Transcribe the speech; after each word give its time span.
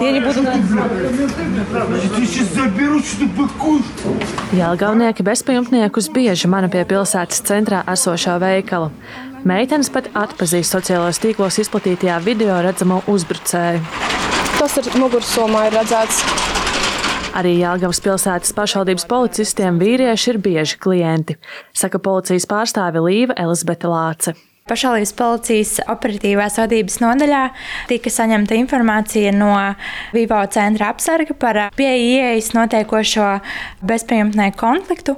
Я 0.00 0.12
не 0.12 0.20
буду. 0.20 0.42
Я 0.42 0.58
тебя 2.08 2.26
сейчас 2.26 2.48
заберу, 2.54 3.00
что 3.00 3.20
ты 3.20 3.26
быкуешь. 3.26 3.84
Jālgaunieki 4.52 5.22
bezpajumtniekus 5.22 6.08
bieži 6.10 6.48
mana 6.48 6.68
pie 6.72 6.84
pilsētas 6.88 7.42
centrā 7.46 7.82
esošā 7.86 8.38
veikala. 8.42 8.90
Meitenes 9.46 9.90
pat 9.92 10.08
atpazīst 10.14 10.74
sociālajos 10.74 11.20
tīklos 11.22 11.60
izplatītajā 11.62 12.18
video 12.24 12.58
redzamo 12.64 13.02
uzbrucēju. 13.06 13.82
Tas 14.58 14.76
ir 14.80 14.90
mugursomā 14.98 15.68
ir 15.68 15.78
redzēts. 15.78 16.22
Arī 17.38 17.58
Jālgavas 17.60 18.00
pilsētas 18.02 18.54
pašvaldības 18.56 19.06
policistiem 19.06 19.78
vīrieši 19.78 20.32
ir 20.32 20.38
bieži 20.42 20.78
klienti, 20.82 21.36
saka 21.76 22.00
policijas 22.02 22.48
pārstāve 22.50 23.04
Līva 23.04 23.36
Elizabete 23.38 23.86
Lāce. 23.86 24.34
Pašvaldības 24.63 25.11
policijas 25.19 25.71
operatīvās 25.91 26.55
vadības 26.61 27.01
nodaļā 27.03 27.39
tika 27.89 28.11
saņemta 28.15 28.55
informācija 28.55 29.33
no 29.35 29.49
Vivo 30.15 30.37
centra 30.55 30.87
apsarga 30.93 31.35
par 31.35 31.59
pieejas 31.75 32.53
notiekošo 32.55 33.25
bezpajumtnieku 33.83 34.61
konfliktu. 34.61 35.17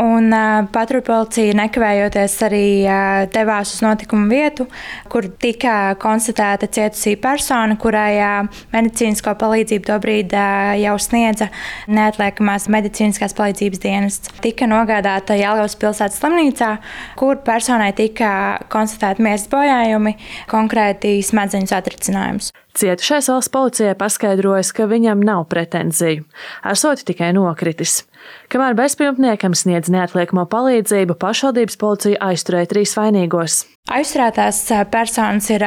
Un 0.00 0.32
uh, 0.32 0.62
patruļpolicija 0.72 1.52
nekavējoties 1.58 2.36
arī 2.46 2.66
uh, 2.86 3.24
devās 3.32 3.74
uz 3.74 3.82
notikumu 3.84 4.30
vietu, 4.30 4.64
kur 5.12 5.26
tika 5.42 5.92
konstatēta 6.00 6.64
cietusī 6.72 7.12
persona, 7.20 7.76
kurai 7.76 8.14
uh, 8.16 8.62
medicīnisko 8.72 9.34
palīdzību 9.42 9.90
tobrīd 9.90 10.32
uh, 10.32 10.72
jau 10.80 10.94
sniedza 10.96 11.50
neatliekamās 11.92 12.70
medicīniskās 12.72 13.36
palīdzības 13.36 13.84
dienests. 13.84 14.32
Tika 14.40 14.70
nogādāta 14.70 15.36
Jālgavas 15.36 15.76
pilsētas 15.76 16.22
slimnīcā, 16.22 16.72
kur 17.20 17.42
personai 17.44 17.92
tika 17.92 18.32
konstatēti 18.72 19.28
miesas 19.28 19.52
bojājumi, 19.52 20.16
konkrēti 20.48 21.18
smadzeņu 21.28 21.68
satricinājums. 21.68 22.52
Cietušais 22.72 23.28
valsts 23.28 23.52
policijai 23.52 23.92
paskaidrojas, 24.00 24.70
ka 24.72 24.86
viņam 24.88 25.20
nav 25.20 25.44
pretenziju, 25.52 26.24
esot 26.70 27.02
tikai 27.04 27.28
nokritis. 27.36 28.06
Kamēr 28.52 28.76
bezpajumtniekam 28.78 29.52
sniedz 29.56 29.81
neatliekamo 29.90 30.44
palīdzību, 30.52 31.16
pašvaldības 31.18 31.78
policija 31.80 32.20
aizturēja 32.28 32.70
trīs 32.70 32.94
vainīgos. 32.98 33.64
Aizturētās 33.90 34.60
personas 34.92 35.48
ir 35.50 35.64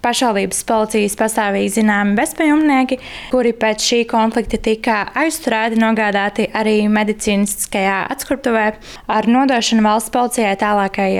pašvaldības 0.00 0.62
policijas 0.64 1.18
pastāvīgi 1.20 1.74
zināmi 1.74 2.16
bezpajumtnieki, 2.16 2.96
kuri 3.34 3.52
pēc 3.52 3.84
šī 3.84 4.00
konflikta 4.08 4.56
tika 4.64 5.02
aizturēti, 5.20 5.76
nogādāti 5.82 6.48
arī 6.56 6.86
medicīniskajā 6.88 8.02
atskruptuvē 8.16 8.66
ar 9.12 9.28
nodošanu 9.28 9.84
valsts 9.84 10.14
policijai 10.16 10.56
tālākai 10.64 11.12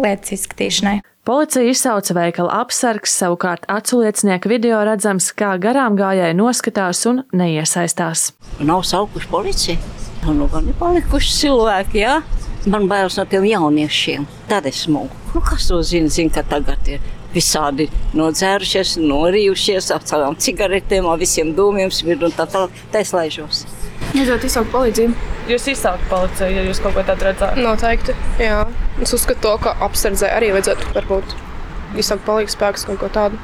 lietas 0.00 0.38
izskatīšanai. 0.38 1.02
Policija 1.22 1.70
izsauca 1.70 2.16
veikala 2.16 2.56
apsargs, 2.64 3.12
savukārt 3.20 3.68
aculiecinieku 3.70 4.50
video 4.50 4.80
redzams, 4.82 5.28
kā 5.38 5.52
garām 5.62 5.94
gājēji 5.94 6.34
noskatās 6.34 7.04
un 7.06 7.22
neiesaistās. 7.30 8.32
Nav 8.58 8.82
saukuši 8.88 9.30
policiju. 9.30 10.01
Nu, 10.22 10.46
gan 10.46 10.68
ir 10.70 10.76
palikuši 10.78 11.32
cilvēki, 11.34 11.98
jā. 12.04 12.20
Man 12.70 12.86
bailes 12.90 13.16
no 13.18 13.24
tiem 13.26 13.42
jauniešiem. 13.48 14.26
Tad 14.50 14.68
es 14.70 14.84
mūku. 14.86 15.18
Nu, 15.34 15.42
kas 15.42 15.66
to 15.66 15.80
zina? 15.82 16.10
Zina, 16.12 16.30
ka 16.36 16.44
tagad 16.46 16.86
ir 16.86 17.02
visādi 17.34 17.88
nodzērušies, 18.14 18.98
norījušies 19.02 19.90
ar 19.96 20.04
savām 20.06 20.36
cigaretēm, 20.38 21.08
ar 21.10 21.18
visiem 21.18 21.50
dūmiem, 21.58 21.90
smirdu 21.90 22.28
un 22.28 22.36
tā 22.36 22.46
tālāk. 22.46 22.78
Tā 22.94 23.02
es 23.02 23.10
laižos. 23.16 23.64
Vajadzētu 24.12 24.46
izsaukt 24.46 24.70
palīdzību. 24.74 25.30
Jūs 25.50 25.68
izsaukt 25.72 26.06
policiju, 26.12 26.54
ja 26.54 26.66
jūs 26.68 26.82
kaut 26.84 26.94
ko 26.94 27.06
tādu 27.08 27.26
redzat. 27.26 27.58
Noteikti. 27.58 28.14
Jā. 28.38 28.62
Es 29.02 29.14
uzskatu, 29.16 29.42
to, 29.42 29.56
ka 29.64 29.74
apsardzē 29.88 30.30
arī 30.36 30.52
vajadzētu 30.54 30.92
varbūt 30.94 31.34
izsaukt 31.98 32.28
palīdzību 32.28 32.54
spēkus 32.60 32.86
kaut 32.90 33.02
ko 33.02 33.10
tādu. 33.16 33.42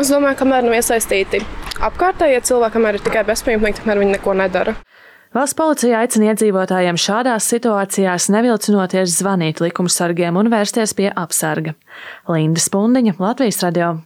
Es 0.00 0.10
domāju, 0.10 0.40
kamēr 0.40 0.66
nav 0.66 0.80
iesaistīti 0.80 1.44
apkārtējie 1.82 2.40
cilvēki, 2.48 2.74
kamēr 2.76 2.98
ir 2.98 3.04
tikai 3.06 3.22
bezpajumtnieki, 3.28 3.84
kamēr 3.84 4.02
viņi 4.02 4.16
neko 4.16 4.34
nedara. 4.38 4.74
Valsts 5.32 5.56
policija 5.56 6.02
aicina 6.04 6.26
iedzīvotājiem 6.28 6.98
šādās 7.00 7.46
situācijās 7.48 8.26
nevilcinoties 8.34 9.14
zvanīt 9.16 9.62
likumsargiem 9.64 10.36
un 10.36 10.52
vērsties 10.52 10.92
pie 10.98 11.08
apsarga. 11.08 11.72
Linda 12.28 12.60
Spundiņa, 12.60 13.16
Latvijas 13.16 13.62
radio. 13.64 13.94